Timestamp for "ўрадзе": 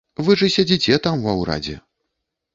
1.43-1.77